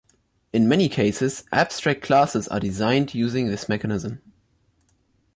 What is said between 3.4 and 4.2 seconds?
this mechanism.